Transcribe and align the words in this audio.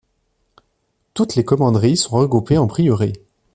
Toutes 1.13 1.35
les 1.35 1.45
commanderies 1.45 1.95
sont 1.95 2.17
regroupées 2.17 2.57
en 2.57 2.65
prieurés. 2.65 3.13